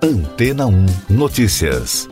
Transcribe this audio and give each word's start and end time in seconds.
Antena 0.00 0.64
1 0.64 0.86
Notícias. 1.10 2.08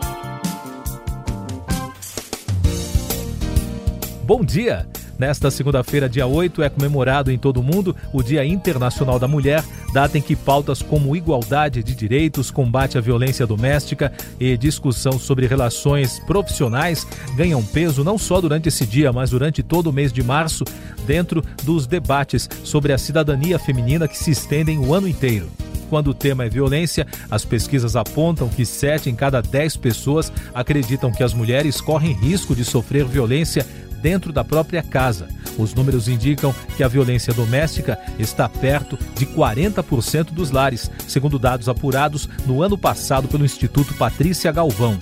Bom 4.24 4.44
dia! 4.44 4.88
Nesta 5.16 5.52
segunda-feira, 5.52 6.08
dia 6.08 6.26
8, 6.26 6.64
é 6.64 6.68
comemorado 6.68 7.30
em 7.30 7.38
todo 7.38 7.60
o 7.60 7.62
mundo 7.62 7.94
o 8.12 8.24
Dia 8.24 8.44
Internacional 8.44 9.20
da 9.20 9.28
Mulher, 9.28 9.64
data 9.92 10.18
em 10.18 10.20
que 10.20 10.34
pautas 10.34 10.82
como 10.82 11.14
igualdade 11.14 11.80
de 11.84 11.94
direitos, 11.94 12.50
combate 12.50 12.98
à 12.98 13.00
violência 13.00 13.46
doméstica 13.46 14.12
e 14.40 14.56
discussão 14.56 15.12
sobre 15.12 15.46
relações 15.46 16.18
profissionais 16.26 17.06
ganham 17.36 17.62
peso 17.62 18.02
não 18.02 18.18
só 18.18 18.40
durante 18.40 18.68
esse 18.68 18.84
dia, 18.84 19.12
mas 19.12 19.30
durante 19.30 19.62
todo 19.62 19.86
o 19.86 19.92
mês 19.92 20.12
de 20.12 20.24
março, 20.24 20.64
dentro 21.06 21.40
dos 21.62 21.86
debates 21.86 22.50
sobre 22.64 22.92
a 22.92 22.98
cidadania 22.98 23.60
feminina 23.60 24.08
que 24.08 24.18
se 24.18 24.32
estendem 24.32 24.76
o 24.76 24.92
ano 24.92 25.06
inteiro. 25.06 25.48
Quando 25.88 26.08
o 26.08 26.14
tema 26.14 26.44
é 26.44 26.48
violência, 26.48 27.06
as 27.30 27.44
pesquisas 27.44 27.96
apontam 27.96 28.48
que 28.48 28.64
7 28.64 29.08
em 29.08 29.14
cada 29.14 29.40
10 29.40 29.76
pessoas 29.76 30.32
acreditam 30.54 31.12
que 31.12 31.22
as 31.22 31.32
mulheres 31.32 31.80
correm 31.80 32.12
risco 32.12 32.54
de 32.54 32.64
sofrer 32.64 33.04
violência 33.04 33.66
dentro 34.02 34.32
da 34.32 34.44
própria 34.44 34.82
casa. 34.82 35.28
Os 35.58 35.74
números 35.74 36.06
indicam 36.08 36.54
que 36.76 36.82
a 36.82 36.88
violência 36.88 37.32
doméstica 37.32 37.98
está 38.18 38.48
perto 38.48 38.98
de 39.14 39.26
40% 39.26 40.32
dos 40.32 40.50
lares, 40.50 40.90
segundo 41.08 41.38
dados 41.38 41.68
apurados 41.68 42.28
no 42.46 42.62
ano 42.62 42.76
passado 42.76 43.26
pelo 43.26 43.44
Instituto 43.44 43.94
Patrícia 43.94 44.52
Galvão. 44.52 44.98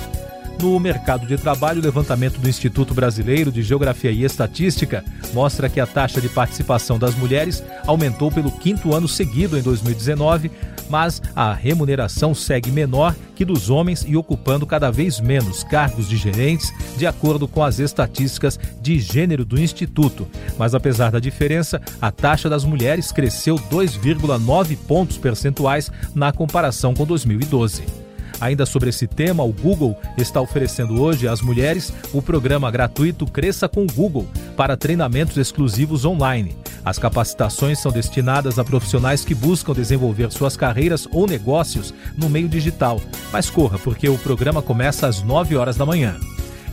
No 0.61 0.79
mercado 0.79 1.27
de 1.27 1.37
trabalho, 1.37 1.81
o 1.81 1.85
levantamento 1.85 2.39
do 2.39 2.49
Instituto 2.49 2.95
Brasileiro 2.95 3.51
de 3.51 3.63
Geografia 3.63 4.13
e 4.13 4.25
Estatística 4.25 5.05
mostra 5.33 5.69
que 5.69 5.81
a 5.81 5.87
taxa 5.87 6.21
de 6.21 6.29
participação 6.29 6.99
das 6.99 7.15
mulheres 7.17 7.63
aumentou 7.87 8.31
pelo 8.31 8.53
quinto 8.53 8.95
ano 8.95 9.09
seguido 9.09 9.59
em 9.59 9.63
2019, 9.63 10.51
mas 10.89 11.21
a 11.35 11.53
remuneração 11.53 12.35
segue 12.35 12.71
menor 12.71 13.15
que 13.35 13.45
dos 13.45 13.71
homens 13.71 14.05
e 14.07 14.17
ocupando 14.17 14.67
cada 14.67 14.91
vez 14.91 15.21
menos 15.21 15.65
cargos 15.65 16.09
de 16.09 16.17
gerentes, 16.17 16.73
de 16.97 17.07
acordo 17.07 17.49
com 17.49 17.63
as 17.63 17.79
estatísticas 17.79 18.59
de 18.81 18.99
gênero 18.99 19.45
do 19.45 19.61
Instituto. 19.61 20.27
Mas 20.59 20.75
apesar 20.75 21.11
da 21.11 21.19
diferença, 21.19 21.81
a 22.01 22.11
taxa 22.11 22.49
das 22.49 22.65
mulheres 22.65 23.13
cresceu 23.13 23.57
2,9 23.57 24.77
pontos 24.87 25.19
percentuais 25.19 25.91
na 26.15 26.33
comparação 26.33 26.95
com 26.95 27.05
2012. 27.05 28.05
Ainda 28.41 28.67
sobre 28.67 28.91
esse 28.91 29.07
tema, 29.07 29.43
o 29.43 29.53
Google 29.53 29.97
está 30.19 30.41
oferecendo 30.41 31.01
hoje 31.01 31.29
às 31.29 31.41
mulheres 31.41 31.93
o 32.13 32.21
programa 32.21 32.71
gratuito 32.71 33.27
Cresça 33.27 33.69
com 33.69 33.85
o 33.85 33.93
Google 33.93 34.27
para 34.57 34.77
treinamentos 34.77 35.37
exclusivos 35.37 36.05
online. 36.05 36.57
As 36.85 36.99
capacitações 36.99 37.79
são 37.79 37.91
destinadas 37.91 38.59
a 38.59 38.65
profissionais 38.65 39.25
que 39.25 39.35
buscam 39.35 39.73
desenvolver 39.73 40.31
suas 40.31 40.57
carreiras 40.57 41.09
ou 41.11 41.27
negócios 41.27 41.95
no 42.17 42.29
meio 42.29 42.49
digital. 42.49 43.01
Mas 43.33 43.49
corra, 43.49 43.79
porque 43.79 44.09
o 44.09 44.19
programa 44.19 44.61
começa 44.61 45.07
às 45.07 45.23
9 45.23 45.57
horas 45.57 45.77
da 45.77 45.87
manhã. 45.87 46.17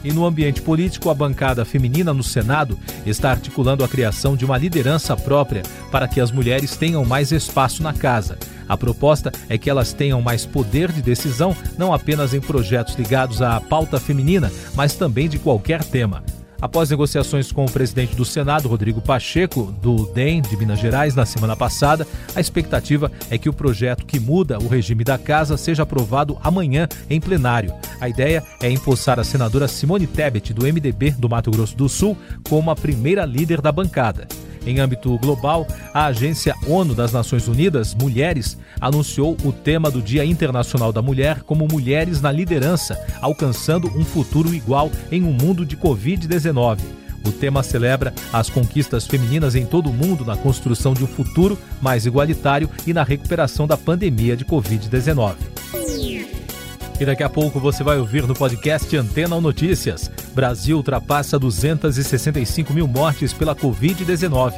E 0.04 0.12
no 0.12 0.26
ambiente 0.26 0.62
político, 0.62 1.10
a 1.10 1.14
bancada 1.14 1.64
feminina 1.64 2.14
no 2.14 2.24
Senado 2.24 2.78
está 3.06 3.32
articulando 3.32 3.84
a 3.84 3.88
criação 3.88 4.36
de 4.36 4.44
uma 4.44 4.58
liderança 4.58 5.16
própria 5.16 5.62
para 5.92 6.08
que 6.08 6.20
as 6.20 6.32
mulheres 6.32 6.76
tenham 6.76 7.06
mais 7.06 7.32
espaço 7.32 7.84
na 7.84 7.94
casa. 7.94 8.38
A 8.68 8.76
proposta 8.76 9.32
é 9.48 9.58
que 9.58 9.70
elas 9.70 9.94
tenham 9.94 10.22
mais 10.22 10.46
poder 10.46 10.92
de 10.92 11.02
decisão, 11.02 11.56
não 11.78 11.94
apenas 11.94 12.34
em 12.34 12.42
projetos 12.42 12.96
ligados 12.96 13.42
à 13.42 13.60
pauta 13.62 14.00
feminina, 14.00 14.52
mas 14.76 14.96
também 14.96 15.30
de 15.30 15.38
qualquer 15.38 15.84
tema. 15.84 16.24
Após 16.62 16.92
negociações 16.92 17.52
com 17.52 17.66
o 17.66 17.72
presidente 17.72 18.16
do 18.16 18.24
Senado, 18.24 18.70
Rodrigo 18.70 19.02
Pacheco, 19.02 19.74
do 19.82 20.06
DEM 20.14 20.44
de 20.44 20.56
Minas 20.56 20.80
Gerais, 20.80 21.16
na 21.16 21.26
semana 21.26 21.56
passada, 21.56 22.06
a 22.36 22.40
expectativa 22.40 23.12
é 23.32 23.38
que 23.38 23.50
o 23.50 23.54
projeto 23.54 24.06
que 24.06 24.20
muda 24.20 24.60
o 24.60 24.68
regime 24.68 25.04
da 25.04 25.18
casa 25.18 25.58
seja 25.58 25.82
aprovado 25.82 26.38
amanhã 26.44 26.88
em 27.10 27.20
plenário. 27.20 27.74
A 28.00 28.08
ideia 28.08 28.44
é 28.62 28.70
empossar 28.70 29.20
a 29.20 29.24
senadora 29.24 29.68
Simone 29.68 30.06
Tebet, 30.06 30.54
do 30.54 30.66
MDB 30.66 31.12
do 31.12 31.28
Mato 31.28 31.50
Grosso 31.50 31.76
do 31.76 31.90
Sul, 31.90 32.16
como 32.48 32.70
a 32.70 32.76
primeira 32.76 33.26
líder 33.26 33.60
da 33.60 33.72
bancada. 33.72 34.28
Em 34.66 34.80
âmbito 34.80 35.18
global, 35.18 35.68
a 35.94 36.06
Agência 36.06 36.56
ONU 36.68 36.94
das 36.94 37.12
Nações 37.12 37.48
Unidas, 37.48 37.96
Mulheres, 37.96 38.58
anunciou 38.80 39.36
o 39.44 39.52
tema 39.52 39.90
do 39.90 40.02
Dia 40.02 40.24
Internacional 40.24 40.94
da 40.94 41.02
Mulher 41.02 41.42
como 41.44 41.68
Mulheres 41.68 42.22
na 42.22 42.32
Liderança, 42.32 43.00
alcançando 43.22 43.88
um 43.98 44.06
futuro 44.06 44.54
igual 44.54 44.92
em 45.12 45.24
um 45.24 45.34
mundo 45.34 45.66
de 45.66 45.76
Covid-19. 45.76 46.80
O 47.26 47.32
tema 47.32 47.62
celebra 47.64 48.14
as 48.34 48.50
conquistas 48.50 49.06
femininas 49.06 49.56
em 49.56 49.66
todo 49.66 49.90
o 49.90 49.94
mundo 49.94 50.26
na 50.26 50.36
construção 50.36 50.94
de 50.94 51.04
um 51.04 51.08
futuro 51.08 51.58
mais 51.82 52.06
igualitário 52.06 52.70
e 52.86 52.94
na 52.94 53.04
recuperação 53.04 53.68
da 53.68 53.78
pandemia 53.78 54.36
de 54.36 54.46
Covid-19. 54.46 55.36
E 57.00 57.06
daqui 57.06 57.24
a 57.24 57.30
pouco 57.30 57.60
você 57.60 57.84
vai 57.84 57.98
ouvir 57.98 58.28
no 58.28 58.36
podcast 58.36 58.96
Antena 58.96 59.36
ou 59.36 59.42
Notícias. 59.42 60.12
Brasil 60.34 60.78
ultrapassa 60.78 61.38
265 61.38 62.74
mil 62.74 62.88
mortes 62.88 63.34
pela 63.34 63.56
Covid-19. 63.56 64.54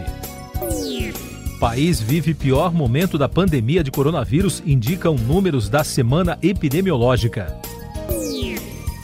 País 1.59 2.01
vive 2.01 2.34
pior 2.34 2.73
momento 2.73 3.17
da 3.17 3.29
pandemia 3.29 3.83
de 3.83 3.89
coronavírus, 3.89 4.62
indicam 4.66 5.16
números 5.16 5.69
da 5.69 5.83
semana 5.83 6.38
epidemiológica. 6.41 7.57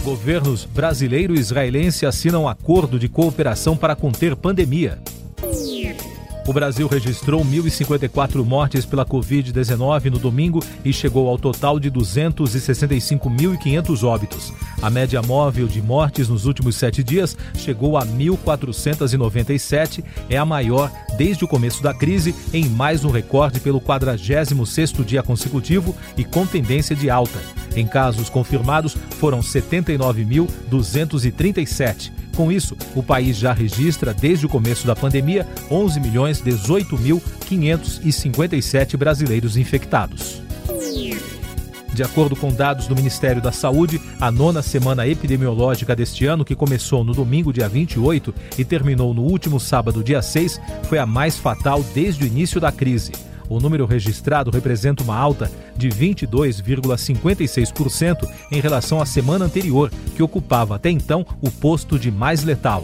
Governos 0.03 0.65
brasileiro 0.65 1.35
e 1.35 1.39
israelense 1.39 2.05
assinam 2.05 2.47
acordo 2.47 2.99
de 2.99 3.07
cooperação 3.07 3.75
para 3.75 3.95
conter 3.95 4.35
pandemia. 4.35 4.99
O 6.49 6.51
Brasil 6.51 6.87
registrou 6.87 7.45
1.054 7.45 8.43
mortes 8.43 8.83
pela 8.83 9.05
Covid-19 9.05 10.05
no 10.05 10.17
domingo 10.17 10.65
e 10.83 10.91
chegou 10.91 11.29
ao 11.29 11.37
total 11.37 11.79
de 11.79 11.91
265.500 11.91 14.03
óbitos. 14.03 14.51
A 14.81 14.89
média 14.89 15.21
móvel 15.21 15.67
de 15.67 15.79
mortes 15.79 16.27
nos 16.27 16.47
últimos 16.47 16.75
sete 16.75 17.03
dias 17.03 17.37
chegou 17.53 17.97
a 17.97 18.01
1.497, 18.03 20.03
é 20.27 20.37
a 20.37 20.45
maior 20.45 20.91
desde 21.19 21.45
o 21.45 21.47
começo 21.47 21.83
da 21.83 21.93
crise, 21.93 22.33
em 22.51 22.67
mais 22.67 23.05
um 23.05 23.11
recorde 23.11 23.59
pelo 23.59 23.79
46º 23.79 25.05
dia 25.05 25.21
consecutivo 25.21 25.95
e 26.17 26.23
com 26.23 26.47
tendência 26.47 26.95
de 26.95 27.11
alta. 27.11 27.37
Em 27.75 27.85
casos 27.85 28.27
confirmados, 28.27 28.97
foram 29.19 29.41
79.237. 29.41 32.11
Com 32.39 32.53
isso, 32.53 32.77
o 32.95 33.03
país 33.03 33.35
já 33.35 33.51
registra, 33.51 34.13
desde 34.13 34.45
o 34.45 34.49
começo 34.49 34.87
da 34.87 34.95
pandemia, 34.95 35.45
11 35.69 35.99
milhões 35.99 36.39
18 36.39 36.97
mil 36.97 37.21
557 37.45 38.95
brasileiros 38.95 39.57
infectados. 39.57 40.41
De 41.93 42.01
acordo 42.01 42.37
com 42.37 42.49
dados 42.49 42.87
do 42.87 42.95
Ministério 42.95 43.41
da 43.41 43.51
Saúde, 43.51 44.01
a 44.21 44.31
nona 44.31 44.61
semana 44.61 45.05
epidemiológica 45.05 45.93
deste 45.93 46.25
ano, 46.27 46.45
que 46.45 46.55
começou 46.55 47.03
no 47.03 47.13
domingo, 47.13 47.51
dia 47.51 47.67
28, 47.67 48.33
e 48.57 48.63
terminou 48.63 49.13
no 49.13 49.23
último 49.23 49.59
sábado, 49.59 50.01
dia 50.01 50.21
6, 50.21 50.61
foi 50.83 50.97
a 50.97 51.05
mais 51.05 51.37
fatal 51.37 51.83
desde 51.93 52.23
o 52.23 52.27
início 52.27 52.61
da 52.61 52.71
crise. 52.71 53.11
O 53.49 53.59
número 53.59 53.85
registrado 53.85 54.49
representa 54.51 55.03
uma 55.03 55.17
alta 55.17 55.51
de 55.75 55.89
22,56% 55.89 58.29
em 58.51 58.61
relação 58.61 59.01
à 59.01 59.05
semana 59.05 59.45
anterior, 59.45 59.91
que 60.15 60.21
ocupava 60.21 60.75
até 60.75 60.91
então 60.91 61.25
o 61.41 61.49
posto 61.49 61.97
de 61.97 62.11
mais 62.11 62.43
letal. 62.43 62.83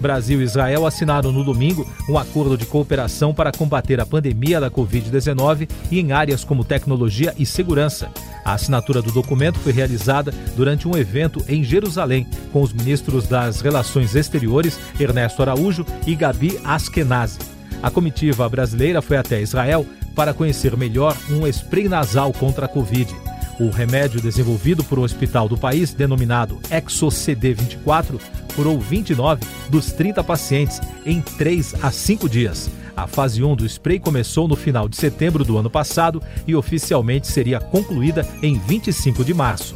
Brasil 0.00 0.40
e 0.40 0.44
Israel 0.44 0.86
assinaram 0.86 1.30
no 1.30 1.44
domingo 1.44 1.86
um 2.08 2.16
acordo 2.16 2.56
de 2.56 2.64
cooperação 2.64 3.34
para 3.34 3.52
combater 3.52 4.00
a 4.00 4.06
pandemia 4.06 4.58
da 4.58 4.70
Covid-19 4.70 5.68
e 5.90 6.00
em 6.00 6.12
áreas 6.12 6.42
como 6.42 6.64
tecnologia 6.64 7.34
e 7.38 7.44
segurança. 7.44 8.10
A 8.42 8.54
assinatura 8.54 9.02
do 9.02 9.12
documento 9.12 9.58
foi 9.58 9.72
realizada 9.72 10.32
durante 10.56 10.88
um 10.88 10.96
evento 10.96 11.44
em 11.46 11.62
Jerusalém 11.62 12.26
com 12.52 12.62
os 12.62 12.72
ministros 12.72 13.26
das 13.26 13.60
Relações 13.60 14.14
Exteriores, 14.14 14.80
Ernesto 14.98 15.42
Araújo 15.42 15.84
e 16.06 16.14
Gabi 16.14 16.58
Askenazi. 16.64 17.49
A 17.82 17.90
comitiva 17.90 18.48
brasileira 18.48 19.00
foi 19.00 19.16
até 19.16 19.40
Israel 19.40 19.86
para 20.14 20.34
conhecer 20.34 20.76
melhor 20.76 21.16
um 21.30 21.46
spray 21.46 21.88
nasal 21.88 22.32
contra 22.32 22.66
a 22.66 22.68
Covid. 22.68 23.14
O 23.58 23.70
remédio 23.70 24.20
desenvolvido 24.20 24.82
por 24.82 24.98
um 24.98 25.02
hospital 25.02 25.48
do 25.48 25.56
país, 25.56 25.92
denominado 25.92 26.58
ExoCD24, 26.70 28.18
curou 28.54 28.78
29 28.80 29.44
dos 29.68 29.92
30 29.92 30.24
pacientes 30.24 30.80
em 31.04 31.20
3 31.20 31.74
a 31.82 31.90
5 31.90 32.28
dias. 32.28 32.70
A 32.96 33.06
fase 33.06 33.42
1 33.42 33.56
do 33.56 33.66
spray 33.66 33.98
começou 33.98 34.48
no 34.48 34.56
final 34.56 34.88
de 34.88 34.96
setembro 34.96 35.44
do 35.44 35.56
ano 35.56 35.70
passado 35.70 36.22
e 36.46 36.54
oficialmente 36.54 37.26
seria 37.26 37.60
concluída 37.60 38.26
em 38.42 38.58
25 38.58 39.24
de 39.24 39.32
março. 39.32 39.74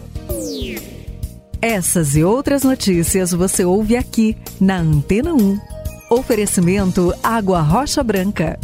Essas 1.61 2.17
e 2.17 2.23
outras 2.23 2.63
notícias 2.63 3.33
você 3.33 3.65
ouve 3.65 3.97
aqui 3.97 4.37
na 4.61 4.79
Antena 4.79 5.33
1. 5.33 5.74
Oferecimento 6.11 7.15
Água 7.23 7.63
Rocha 7.63 8.03
Branca. 8.03 8.59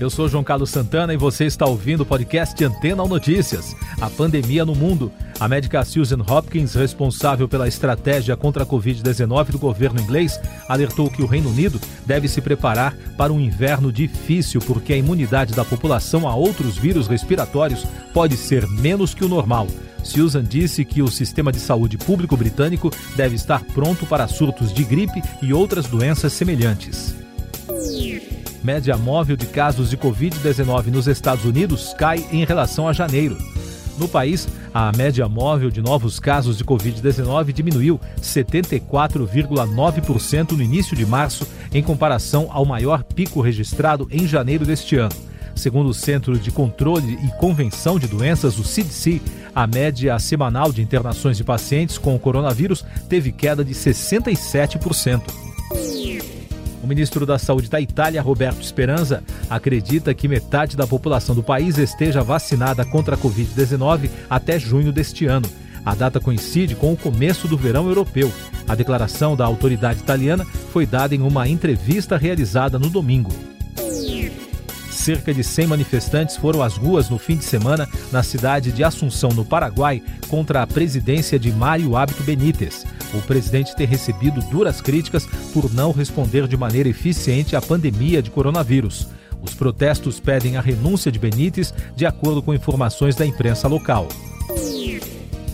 Eu 0.00 0.10
sou 0.10 0.28
João 0.28 0.42
Carlos 0.42 0.70
Santana 0.70 1.14
e 1.14 1.16
você 1.16 1.44
está 1.44 1.64
ouvindo 1.66 2.00
o 2.00 2.06
podcast 2.06 2.62
Antena 2.64 3.04
Notícias. 3.06 3.76
A 4.00 4.10
pandemia 4.10 4.64
no 4.64 4.74
mundo. 4.74 5.12
A 5.38 5.46
médica 5.46 5.84
Susan 5.84 6.20
Hopkins, 6.20 6.74
responsável 6.74 7.48
pela 7.48 7.68
estratégia 7.68 8.36
contra 8.36 8.64
a 8.64 8.66
Covid-19 8.66 9.52
do 9.52 9.58
governo 9.58 10.00
inglês, 10.00 10.40
alertou 10.68 11.08
que 11.08 11.22
o 11.22 11.26
Reino 11.26 11.48
Unido 11.48 11.80
deve 12.04 12.26
se 12.26 12.40
preparar 12.40 12.96
para 13.16 13.32
um 13.32 13.40
inverno 13.40 13.92
difícil 13.92 14.60
porque 14.60 14.92
a 14.92 14.96
imunidade 14.96 15.54
da 15.54 15.64
população 15.64 16.28
a 16.28 16.34
outros 16.34 16.76
vírus 16.76 17.06
respiratórios 17.06 17.86
pode 18.12 18.36
ser 18.36 18.66
menos 18.68 19.14
que 19.14 19.24
o 19.24 19.28
normal. 19.28 19.68
Susan 20.02 20.42
disse 20.42 20.84
que 20.84 21.02
o 21.02 21.08
sistema 21.08 21.52
de 21.52 21.60
saúde 21.60 21.96
público 21.96 22.36
britânico 22.36 22.90
deve 23.16 23.36
estar 23.36 23.62
pronto 23.62 24.06
para 24.06 24.26
surtos 24.26 24.72
de 24.72 24.82
gripe 24.82 25.22
e 25.40 25.52
outras 25.54 25.86
doenças 25.86 26.32
semelhantes 26.32 27.23
média 28.64 28.96
móvel 28.96 29.36
de 29.36 29.46
casos 29.46 29.90
de 29.90 29.98
Covid-19 29.98 30.86
nos 30.86 31.06
Estados 31.06 31.44
Unidos 31.44 31.94
cai 31.98 32.24
em 32.32 32.46
relação 32.46 32.88
a 32.88 32.94
janeiro. 32.94 33.36
No 33.98 34.08
país, 34.08 34.48
a 34.72 34.90
média 34.96 35.28
móvel 35.28 35.68
de 35.70 35.82
novos 35.82 36.18
casos 36.18 36.56
de 36.56 36.64
Covid-19 36.64 37.52
diminuiu 37.52 38.00
74,9% 38.20 40.52
no 40.52 40.62
início 40.62 40.96
de 40.96 41.04
março, 41.04 41.46
em 41.72 41.82
comparação 41.82 42.48
ao 42.50 42.64
maior 42.64 43.04
pico 43.04 43.42
registrado 43.42 44.08
em 44.10 44.26
janeiro 44.26 44.64
deste 44.64 44.96
ano. 44.96 45.14
Segundo 45.54 45.90
o 45.90 45.94
Centro 45.94 46.38
de 46.38 46.50
Controle 46.50 47.18
e 47.22 47.28
Convenção 47.38 47.98
de 47.98 48.08
Doenças, 48.08 48.58
o 48.58 48.64
CDC, 48.64 49.20
a 49.54 49.66
média 49.66 50.18
semanal 50.18 50.72
de 50.72 50.80
internações 50.82 51.36
de 51.36 51.44
pacientes 51.44 51.98
com 51.98 52.16
o 52.16 52.18
coronavírus 52.18 52.82
teve 53.08 53.30
queda 53.30 53.62
de 53.64 53.74
67%. 53.74 55.22
O 56.84 56.86
ministro 56.86 57.24
da 57.24 57.38
Saúde 57.38 57.70
da 57.70 57.80
Itália, 57.80 58.20
Roberto 58.20 58.62
Speranza, 58.62 59.24
acredita 59.48 60.12
que 60.12 60.28
metade 60.28 60.76
da 60.76 60.86
população 60.86 61.34
do 61.34 61.42
país 61.42 61.78
esteja 61.78 62.22
vacinada 62.22 62.84
contra 62.84 63.14
a 63.14 63.18
Covid-19 63.18 64.10
até 64.28 64.58
junho 64.58 64.92
deste 64.92 65.24
ano. 65.24 65.48
A 65.82 65.94
data 65.94 66.20
coincide 66.20 66.74
com 66.74 66.92
o 66.92 66.96
começo 66.96 67.48
do 67.48 67.56
verão 67.56 67.88
europeu. 67.88 68.30
A 68.68 68.74
declaração 68.74 69.34
da 69.34 69.46
autoridade 69.46 70.00
italiana 70.00 70.44
foi 70.74 70.84
dada 70.84 71.14
em 71.14 71.22
uma 71.22 71.48
entrevista 71.48 72.18
realizada 72.18 72.78
no 72.78 72.90
domingo. 72.90 73.32
Cerca 75.04 75.34
de 75.34 75.44
100 75.44 75.66
manifestantes 75.66 76.36
foram 76.36 76.62
às 76.62 76.76
ruas 76.76 77.10
no 77.10 77.18
fim 77.18 77.36
de 77.36 77.44
semana 77.44 77.88
na 78.10 78.22
cidade 78.22 78.72
de 78.72 78.82
Assunção, 78.82 79.30
no 79.30 79.44
Paraguai, 79.44 80.02
contra 80.28 80.62
a 80.62 80.66
presidência 80.66 81.38
de 81.38 81.52
Mário 81.52 81.94
Hábito 81.94 82.22
Benítez 82.22 82.84
o 83.18 83.22
presidente 83.22 83.74
tem 83.74 83.86
recebido 83.86 84.40
duras 84.42 84.80
críticas 84.80 85.26
por 85.52 85.72
não 85.72 85.92
responder 85.92 86.48
de 86.48 86.56
maneira 86.56 86.88
eficiente 86.88 87.54
à 87.54 87.62
pandemia 87.62 88.20
de 88.20 88.30
coronavírus. 88.30 89.08
Os 89.40 89.54
protestos 89.54 90.18
pedem 90.18 90.56
a 90.56 90.60
renúncia 90.60 91.12
de 91.12 91.18
Benítez, 91.18 91.72
de 91.94 92.06
acordo 92.06 92.42
com 92.42 92.54
informações 92.54 93.14
da 93.14 93.26
imprensa 93.26 93.68
local. 93.68 94.08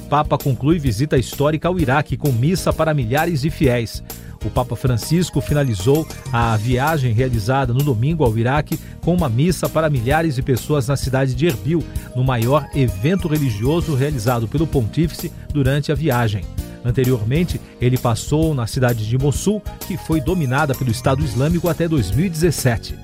Papa 0.08 0.38
conclui 0.38 0.78
visita 0.78 1.18
histórica 1.18 1.68
ao 1.68 1.78
Iraque 1.78 2.16
com 2.16 2.32
missa 2.32 2.72
para 2.72 2.94
milhares 2.94 3.42
de 3.42 3.50
fiéis. 3.50 4.02
O 4.44 4.50
Papa 4.50 4.74
Francisco 4.74 5.40
finalizou 5.40 6.06
a 6.32 6.56
viagem 6.56 7.12
realizada 7.12 7.74
no 7.74 7.82
domingo 7.82 8.24
ao 8.24 8.36
Iraque 8.36 8.78
com 9.00 9.14
uma 9.14 9.28
missa 9.28 9.68
para 9.68 9.90
milhares 9.90 10.34
de 10.34 10.42
pessoas 10.42 10.88
na 10.88 10.96
cidade 10.96 11.34
de 11.34 11.46
Erbil, 11.46 11.84
no 12.16 12.24
maior 12.24 12.66
evento 12.74 13.28
religioso 13.28 13.94
realizado 13.94 14.48
pelo 14.48 14.66
pontífice 14.66 15.30
durante 15.52 15.92
a 15.92 15.94
viagem. 15.94 16.44
Anteriormente, 16.82 17.60
ele 17.80 17.98
passou 17.98 18.54
na 18.54 18.66
cidade 18.66 19.06
de 19.06 19.18
Mossul, 19.18 19.62
que 19.86 19.98
foi 19.98 20.20
dominada 20.20 20.74
pelo 20.74 20.90
Estado 20.90 21.22
Islâmico 21.22 21.68
até 21.68 21.86
2017. 21.86 22.94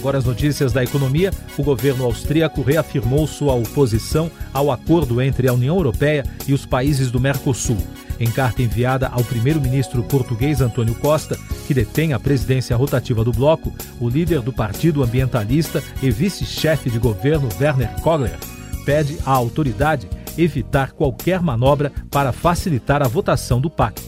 Agora 0.00 0.16
as 0.16 0.24
notícias 0.24 0.72
da 0.72 0.82
economia. 0.82 1.30
O 1.58 1.62
governo 1.62 2.04
austríaco 2.04 2.62
reafirmou 2.62 3.26
sua 3.26 3.54
oposição 3.54 4.30
ao 4.52 4.70
acordo 4.70 5.20
entre 5.20 5.46
a 5.46 5.52
União 5.52 5.76
Europeia 5.76 6.24
e 6.48 6.54
os 6.54 6.64
países 6.64 7.10
do 7.10 7.20
Mercosul. 7.20 7.76
Em 8.20 8.30
carta 8.30 8.60
enviada 8.60 9.08
ao 9.08 9.24
primeiro-ministro 9.24 10.02
português 10.02 10.60
Antônio 10.60 10.94
Costa, 10.94 11.38
que 11.66 11.72
detém 11.72 12.12
a 12.12 12.20
presidência 12.20 12.76
rotativa 12.76 13.24
do 13.24 13.32
bloco, 13.32 13.72
o 13.98 14.10
líder 14.10 14.42
do 14.42 14.52
Partido 14.52 15.02
Ambientalista 15.02 15.82
e 16.02 16.10
vice-chefe 16.10 16.90
de 16.90 16.98
governo 16.98 17.48
Werner 17.58 17.98
Kogler 18.02 18.38
pede 18.84 19.18
à 19.24 19.30
autoridade 19.30 20.06
evitar 20.36 20.92
qualquer 20.92 21.40
manobra 21.40 21.90
para 22.10 22.30
facilitar 22.30 23.02
a 23.02 23.08
votação 23.08 23.58
do 23.58 23.70
pacto. 23.70 24.02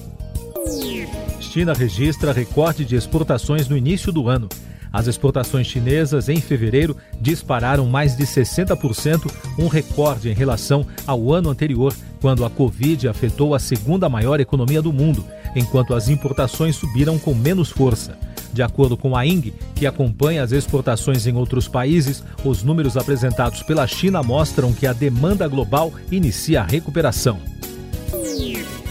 China 1.40 1.72
registra 1.72 2.32
recorde 2.32 2.84
de 2.84 2.96
exportações 2.96 3.68
no 3.68 3.76
início 3.76 4.12
do 4.12 4.28
ano. 4.28 4.48
As 4.92 5.06
exportações 5.06 5.66
chinesas 5.66 6.28
em 6.28 6.40
fevereiro 6.40 6.96
dispararam 7.20 7.86
mais 7.86 8.14
de 8.14 8.24
60%, 8.24 9.32
um 9.58 9.66
recorde 9.66 10.28
em 10.28 10.34
relação 10.34 10.86
ao 11.06 11.32
ano 11.32 11.48
anterior, 11.48 11.94
quando 12.20 12.44
a 12.44 12.50
Covid 12.50 13.08
afetou 13.08 13.54
a 13.54 13.58
segunda 13.58 14.08
maior 14.08 14.38
economia 14.38 14.82
do 14.82 14.92
mundo, 14.92 15.24
enquanto 15.56 15.94
as 15.94 16.08
importações 16.08 16.76
subiram 16.76 17.18
com 17.18 17.34
menos 17.34 17.70
força. 17.70 18.18
De 18.52 18.62
acordo 18.62 18.98
com 18.98 19.16
a 19.16 19.24
ING, 19.24 19.54
que 19.74 19.86
acompanha 19.86 20.42
as 20.42 20.52
exportações 20.52 21.26
em 21.26 21.34
outros 21.34 21.66
países, 21.66 22.22
os 22.44 22.62
números 22.62 22.98
apresentados 22.98 23.62
pela 23.62 23.86
China 23.86 24.22
mostram 24.22 24.74
que 24.74 24.86
a 24.86 24.92
demanda 24.92 25.48
global 25.48 25.90
inicia 26.10 26.60
a 26.60 26.66
recuperação. 26.66 27.51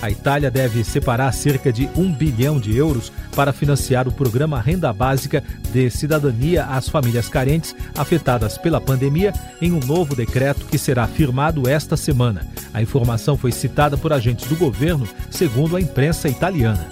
A 0.01 0.09
Itália 0.09 0.49
deve 0.49 0.83
separar 0.83 1.31
cerca 1.31 1.71
de 1.71 1.87
um 1.95 2.11
bilhão 2.11 2.59
de 2.59 2.75
euros 2.75 3.11
para 3.35 3.53
financiar 3.53 4.07
o 4.07 4.11
programa 4.11 4.59
Renda 4.59 4.91
Básica 4.91 5.43
de 5.71 5.91
Cidadania 5.91 6.65
às 6.65 6.89
famílias 6.89 7.29
carentes 7.29 7.75
afetadas 7.95 8.57
pela 8.57 8.81
pandemia 8.81 9.31
em 9.61 9.71
um 9.71 9.79
novo 9.79 10.15
decreto 10.15 10.65
que 10.65 10.77
será 10.77 11.05
firmado 11.07 11.69
esta 11.69 11.95
semana. 11.95 12.47
A 12.73 12.81
informação 12.81 13.37
foi 13.37 13.51
citada 13.51 13.95
por 13.95 14.11
agentes 14.11 14.47
do 14.47 14.55
governo, 14.55 15.07
segundo 15.29 15.75
a 15.75 15.81
imprensa 15.81 16.27
italiana. 16.27 16.91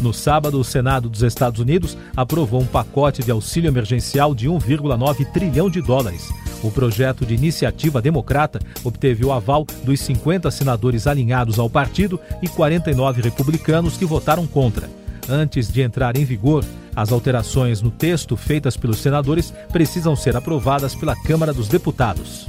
No 0.00 0.14
sábado, 0.14 0.60
o 0.60 0.64
Senado 0.64 1.08
dos 1.08 1.22
Estados 1.22 1.60
Unidos 1.60 1.98
aprovou 2.16 2.60
um 2.60 2.66
pacote 2.66 3.22
de 3.24 3.32
auxílio 3.32 3.66
emergencial 3.66 4.32
de 4.32 4.48
1,9 4.48 5.26
trilhão 5.32 5.68
de 5.68 5.82
dólares. 5.82 6.28
O 6.62 6.70
projeto 6.70 7.24
de 7.24 7.34
iniciativa 7.34 8.02
democrata 8.02 8.60
obteve 8.82 9.24
o 9.24 9.32
aval 9.32 9.66
dos 9.84 10.00
50 10.00 10.50
senadores 10.50 11.06
alinhados 11.06 11.58
ao 11.58 11.70
partido 11.70 12.20
e 12.42 12.48
49 12.48 13.22
republicanos 13.22 13.96
que 13.96 14.04
votaram 14.04 14.46
contra. 14.46 14.90
Antes 15.28 15.70
de 15.70 15.82
entrar 15.82 16.16
em 16.16 16.24
vigor, 16.24 16.64
as 16.96 17.12
alterações 17.12 17.80
no 17.80 17.90
texto 17.90 18.36
feitas 18.36 18.76
pelos 18.76 18.98
senadores 18.98 19.52
precisam 19.70 20.16
ser 20.16 20.36
aprovadas 20.36 20.94
pela 20.94 21.14
Câmara 21.14 21.52
dos 21.52 21.68
Deputados. 21.68 22.48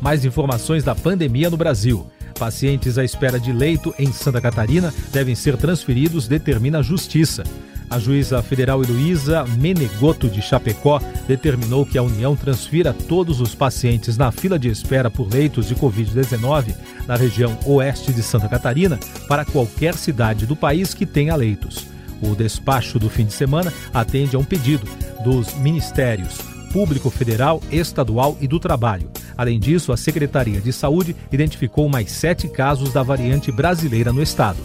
Mais 0.00 0.24
informações 0.24 0.84
da 0.84 0.94
pandemia 0.94 1.50
no 1.50 1.56
Brasil. 1.56 2.06
Pacientes 2.38 2.98
à 2.98 3.04
espera 3.04 3.38
de 3.38 3.52
leito 3.52 3.94
em 3.98 4.12
Santa 4.12 4.40
Catarina 4.40 4.92
devem 5.12 5.34
ser 5.34 5.56
transferidos, 5.56 6.28
determina 6.28 6.78
a 6.78 6.82
Justiça. 6.82 7.44
A 7.92 7.98
juíza 7.98 8.42
federal 8.42 8.82
Heloísa 8.82 9.44
Menegoto 9.44 10.26
de 10.30 10.40
Chapecó 10.40 10.98
determinou 11.28 11.84
que 11.84 11.98
a 11.98 12.02
União 12.02 12.34
transfira 12.34 12.94
todos 12.94 13.38
os 13.38 13.54
pacientes 13.54 14.16
na 14.16 14.32
fila 14.32 14.58
de 14.58 14.70
espera 14.70 15.10
por 15.10 15.30
leitos 15.30 15.68
de 15.68 15.74
Covid-19 15.74 16.74
na 17.06 17.16
região 17.16 17.54
oeste 17.66 18.10
de 18.10 18.22
Santa 18.22 18.48
Catarina 18.48 18.98
para 19.28 19.44
qualquer 19.44 19.94
cidade 19.94 20.46
do 20.46 20.56
país 20.56 20.94
que 20.94 21.04
tenha 21.04 21.36
leitos. 21.36 21.86
O 22.22 22.34
despacho 22.34 22.98
do 22.98 23.10
fim 23.10 23.26
de 23.26 23.34
semana 23.34 23.70
atende 23.92 24.36
a 24.36 24.38
um 24.38 24.44
pedido 24.44 24.88
dos 25.22 25.52
ministérios 25.56 26.38
Público 26.72 27.10
Federal, 27.10 27.60
Estadual 27.70 28.38
e 28.40 28.48
do 28.48 28.58
Trabalho. 28.58 29.10
Além 29.36 29.60
disso, 29.60 29.92
a 29.92 29.98
Secretaria 29.98 30.62
de 30.62 30.72
Saúde 30.72 31.14
identificou 31.30 31.90
mais 31.90 32.10
sete 32.10 32.48
casos 32.48 32.90
da 32.90 33.02
variante 33.02 33.52
brasileira 33.52 34.14
no 34.14 34.22
estado. 34.22 34.60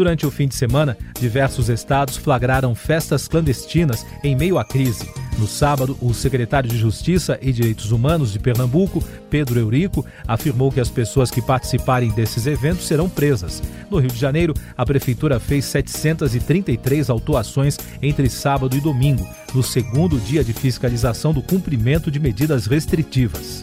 Durante 0.00 0.26
o 0.26 0.30
fim 0.30 0.48
de 0.48 0.54
semana, 0.54 0.96
diversos 1.20 1.68
estados 1.68 2.16
flagraram 2.16 2.74
festas 2.74 3.28
clandestinas 3.28 4.06
em 4.24 4.34
meio 4.34 4.58
à 4.58 4.64
crise. 4.64 5.06
No 5.38 5.46
sábado, 5.46 5.94
o 6.00 6.14
secretário 6.14 6.70
de 6.70 6.78
Justiça 6.78 7.38
e 7.42 7.52
Direitos 7.52 7.92
Humanos 7.92 8.32
de 8.32 8.38
Pernambuco, 8.38 9.04
Pedro 9.28 9.60
Eurico, 9.60 10.02
afirmou 10.26 10.72
que 10.72 10.80
as 10.80 10.88
pessoas 10.88 11.30
que 11.30 11.42
participarem 11.42 12.10
desses 12.12 12.46
eventos 12.46 12.86
serão 12.86 13.10
presas. 13.10 13.62
No 13.90 13.98
Rio 13.98 14.08
de 14.08 14.18
Janeiro, 14.18 14.54
a 14.74 14.86
prefeitura 14.86 15.38
fez 15.38 15.66
733 15.66 17.10
autuações 17.10 17.76
entre 18.00 18.30
sábado 18.30 18.74
e 18.74 18.80
domingo, 18.80 19.28
no 19.54 19.62
segundo 19.62 20.18
dia 20.18 20.42
de 20.42 20.54
fiscalização 20.54 21.34
do 21.34 21.42
cumprimento 21.42 22.10
de 22.10 22.18
medidas 22.18 22.64
restritivas. 22.64 23.62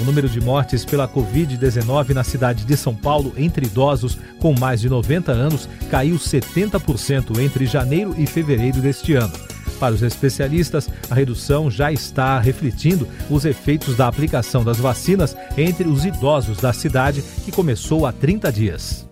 O 0.00 0.04
número 0.04 0.28
de 0.28 0.40
mortes 0.40 0.84
pela 0.84 1.08
Covid-19 1.08 2.10
na 2.10 2.22
cidade 2.22 2.64
de 2.64 2.76
São 2.76 2.94
Paulo 2.94 3.32
entre 3.36 3.66
idosos 3.66 4.18
com 4.38 4.54
mais 4.58 4.80
de 4.80 4.88
90 4.88 5.32
anos 5.32 5.68
caiu 5.90 6.16
70% 6.16 7.38
entre 7.40 7.66
janeiro 7.66 8.14
e 8.18 8.26
fevereiro 8.26 8.80
deste 8.80 9.14
ano. 9.14 9.32
Para 9.80 9.94
os 9.94 10.02
especialistas, 10.02 10.88
a 11.10 11.14
redução 11.14 11.70
já 11.70 11.92
está 11.92 12.38
refletindo 12.38 13.06
os 13.28 13.44
efeitos 13.44 13.96
da 13.96 14.08
aplicação 14.08 14.64
das 14.64 14.78
vacinas 14.78 15.36
entre 15.56 15.86
os 15.88 16.04
idosos 16.04 16.58
da 16.58 16.72
cidade, 16.72 17.22
que 17.44 17.52
começou 17.52 18.06
há 18.06 18.12
30 18.12 18.52
dias. 18.52 19.06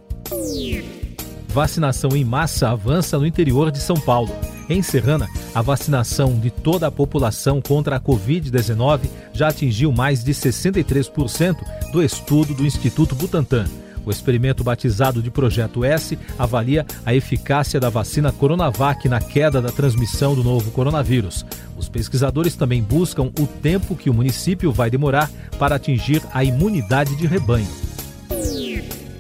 vacinação 1.55 2.11
em 2.17 2.25
massa 2.25 2.71
avança 2.71 3.17
no 3.17 3.25
interior 3.25 3.71
de 3.71 3.79
São 3.79 3.95
Paulo. 3.97 4.35
Em 4.69 4.83
Serrana, 4.83 5.29
a 5.55 5.61
vacinação 5.61 6.39
de 6.39 6.51
toda 6.51 6.87
a 6.87 6.91
população 6.91 7.61
contra 7.61 7.97
a 7.97 8.01
Covid-19 8.01 9.03
já 9.33 9.49
atingiu 9.49 9.93
mais 9.93 10.25
de 10.25 10.33
63% 10.33 11.57
do 11.93 12.03
estudo 12.03 12.55
do 12.55 12.65
Instituto 12.65 13.15
Butantan. 13.15 13.67
O 14.07 14.11
experimento 14.11 14.65
batizado 14.65 15.23
de 15.23 15.31
Projeto 15.31 15.85
S 15.85 16.19
avalia 16.39 16.87
a 17.05 17.15
eficácia 17.15 17.81
da 17.81 17.89
vacina 17.89 18.33
Coronavac 18.33 19.09
na 19.09 19.21
queda 19.21 19.61
da 19.61 19.71
transmissão 19.71 20.35
do 20.35 20.45
novo 20.45 20.71
coronavírus. 20.71 21.45
Os 21.77 21.89
pesquisadores 21.89 22.55
também 22.55 22.83
buscam 22.83 23.31
o 23.39 23.47
tempo 23.47 23.97
que 23.97 24.11
o 24.11 24.15
município 24.15 24.73
vai 24.73 24.91
demorar 24.91 25.31
para 25.59 25.77
atingir 25.77 26.23
a 26.33 26.45
imunidade 26.45 27.17
de 27.17 27.27
rebanho. 27.27 27.69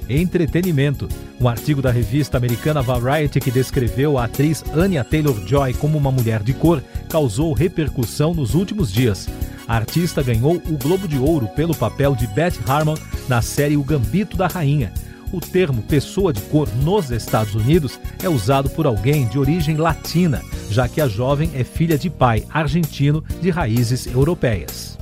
Entretenimento. 0.08 1.08
Um 1.40 1.48
artigo 1.48 1.82
da 1.82 1.90
revista 1.90 2.36
americana 2.36 2.80
Variety 2.80 3.40
que 3.40 3.50
descreveu 3.50 4.16
a 4.16 4.24
atriz 4.24 4.64
Anya 4.74 5.02
Taylor-Joy 5.02 5.74
como 5.74 5.98
uma 5.98 6.12
mulher 6.12 6.42
de 6.42 6.54
cor 6.54 6.82
causou 7.08 7.52
repercussão 7.52 8.32
nos 8.32 8.54
últimos 8.54 8.92
dias. 8.92 9.28
A 9.66 9.76
artista 9.76 10.22
ganhou 10.22 10.56
o 10.56 10.78
Globo 10.78 11.08
de 11.08 11.18
Ouro 11.18 11.48
pelo 11.48 11.74
papel 11.74 12.14
de 12.14 12.26
Beth 12.28 12.54
Harmon 12.66 12.96
na 13.28 13.42
série 13.42 13.76
O 13.76 13.82
Gambito 13.82 14.36
da 14.36 14.46
Rainha. 14.46 14.92
O 15.32 15.40
termo 15.40 15.82
pessoa 15.82 16.32
de 16.32 16.40
cor 16.42 16.68
nos 16.82 17.10
Estados 17.10 17.54
Unidos 17.54 17.98
é 18.22 18.28
usado 18.28 18.70
por 18.70 18.86
alguém 18.86 19.26
de 19.26 19.38
origem 19.38 19.76
latina, 19.76 20.40
já 20.70 20.86
que 20.86 21.00
a 21.00 21.08
jovem 21.08 21.50
é 21.54 21.64
filha 21.64 21.98
de 21.98 22.08
pai 22.08 22.44
argentino 22.50 23.24
de 23.42 23.50
raízes 23.50 24.06
europeias. 24.06 24.96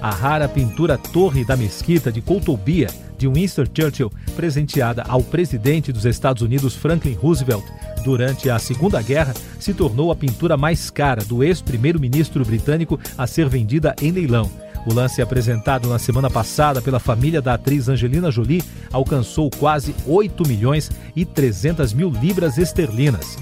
A 0.00 0.10
rara 0.10 0.48
pintura 0.48 0.98
Torre 0.98 1.44
da 1.44 1.56
Mesquita 1.56 2.12
de 2.12 2.20
Coutobia 2.20 2.88
de 3.22 3.28
Winston 3.28 3.64
Churchill, 3.72 4.10
presenteada 4.34 5.04
ao 5.08 5.22
presidente 5.22 5.92
dos 5.92 6.04
Estados 6.04 6.42
Unidos 6.42 6.74
Franklin 6.74 7.14
Roosevelt 7.14 7.64
durante 8.04 8.50
a 8.50 8.58
Segunda 8.58 9.00
Guerra, 9.00 9.32
se 9.60 9.72
tornou 9.72 10.10
a 10.10 10.16
pintura 10.16 10.56
mais 10.56 10.90
cara 10.90 11.24
do 11.24 11.44
ex-primeiro-ministro 11.44 12.44
britânico 12.44 12.98
a 13.16 13.24
ser 13.28 13.48
vendida 13.48 13.94
em 14.02 14.10
leilão. 14.10 14.50
O 14.84 14.92
lance 14.92 15.22
apresentado 15.22 15.88
na 15.88 16.00
semana 16.00 16.28
passada 16.28 16.82
pela 16.82 16.98
família 16.98 17.40
da 17.40 17.54
atriz 17.54 17.88
Angelina 17.88 18.28
Jolie 18.28 18.64
alcançou 18.90 19.48
quase 19.48 19.94
8 20.04 20.48
milhões 20.48 20.90
e 21.14 21.24
300 21.24 21.92
mil 21.92 22.10
libras 22.10 22.58
esterlinas. 22.58 23.36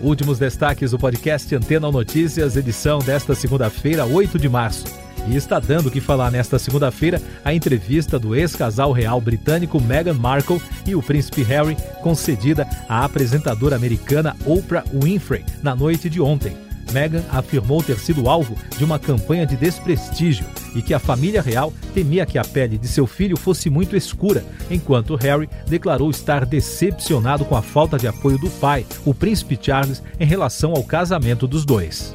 Últimos 0.00 0.38
destaques 0.38 0.92
do 0.92 0.98
podcast 0.98 1.52
Antena 1.56 1.90
Notícias, 1.90 2.56
edição 2.56 3.00
desta 3.00 3.34
segunda-feira, 3.34 4.06
8 4.06 4.38
de 4.38 4.48
março. 4.48 5.07
E 5.28 5.36
está 5.36 5.58
dando 5.58 5.88
o 5.88 5.90
que 5.90 6.00
falar 6.00 6.30
nesta 6.30 6.58
segunda-feira 6.58 7.20
a 7.44 7.52
entrevista 7.52 8.18
do 8.18 8.34
ex-casal 8.34 8.92
real 8.92 9.20
britânico 9.20 9.80
Meghan 9.80 10.14
Markle 10.14 10.60
e 10.86 10.94
o 10.94 11.02
príncipe 11.02 11.42
Harry, 11.42 11.76
concedida 12.02 12.66
à 12.88 13.04
apresentadora 13.04 13.76
americana 13.76 14.34
Oprah 14.46 14.84
Winfrey 14.90 15.44
na 15.62 15.76
noite 15.76 16.08
de 16.08 16.20
ontem. 16.20 16.56
Meghan 16.92 17.22
afirmou 17.30 17.82
ter 17.82 17.98
sido 17.98 18.26
alvo 18.30 18.56
de 18.78 18.84
uma 18.84 18.98
campanha 18.98 19.46
de 19.46 19.54
desprestígio 19.54 20.46
e 20.74 20.80
que 20.80 20.94
a 20.94 20.98
família 20.98 21.42
real 21.42 21.74
temia 21.92 22.24
que 22.24 22.38
a 22.38 22.44
pele 22.44 22.78
de 22.78 22.88
seu 22.88 23.06
filho 23.06 23.36
fosse 23.36 23.68
muito 23.68 23.94
escura, 23.94 24.42
enquanto 24.70 25.14
Harry 25.16 25.48
declarou 25.66 26.10
estar 26.10 26.46
decepcionado 26.46 27.44
com 27.44 27.54
a 27.54 27.60
falta 27.60 27.98
de 27.98 28.08
apoio 28.08 28.38
do 28.38 28.48
pai, 28.48 28.86
o 29.04 29.12
príncipe 29.12 29.58
Charles, 29.60 30.02
em 30.18 30.24
relação 30.24 30.72
ao 30.72 30.82
casamento 30.82 31.46
dos 31.46 31.66
dois. 31.66 32.12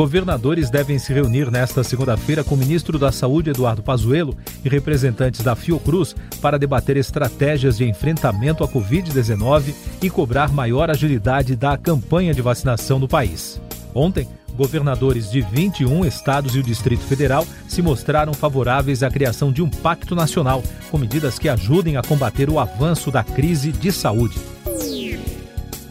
Governadores 0.00 0.70
devem 0.70 0.98
se 0.98 1.12
reunir 1.12 1.50
nesta 1.50 1.84
segunda-feira 1.84 2.42
com 2.42 2.54
o 2.54 2.58
ministro 2.58 2.98
da 2.98 3.12
Saúde, 3.12 3.50
Eduardo 3.50 3.82
Pazuello, 3.82 4.34
e 4.64 4.68
representantes 4.68 5.42
da 5.42 5.54
Fiocruz 5.54 6.16
para 6.40 6.58
debater 6.58 6.96
estratégias 6.96 7.76
de 7.76 7.86
enfrentamento 7.86 8.64
à 8.64 8.68
Covid-19 8.68 9.74
e 10.00 10.08
cobrar 10.08 10.50
maior 10.50 10.88
agilidade 10.88 11.54
da 11.54 11.76
campanha 11.76 12.32
de 12.32 12.40
vacinação 12.40 12.98
no 12.98 13.06
país. 13.06 13.60
Ontem, 13.94 14.26
governadores 14.56 15.30
de 15.30 15.42
21 15.42 16.06
estados 16.06 16.56
e 16.56 16.60
o 16.60 16.62
Distrito 16.62 17.04
Federal 17.04 17.46
se 17.68 17.82
mostraram 17.82 18.32
favoráveis 18.32 19.02
à 19.02 19.10
criação 19.10 19.52
de 19.52 19.60
um 19.60 19.68
pacto 19.68 20.14
nacional 20.14 20.64
com 20.90 20.96
medidas 20.96 21.38
que 21.38 21.46
ajudem 21.46 21.98
a 21.98 22.02
combater 22.02 22.48
o 22.48 22.58
avanço 22.58 23.10
da 23.10 23.22
crise 23.22 23.70
de 23.70 23.92
saúde. 23.92 24.38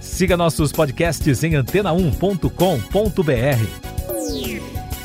Siga 0.02 0.36
nossos 0.36 0.72
podcasts 0.72 1.44
em 1.44 1.52
antena1.com.br. 1.52 3.89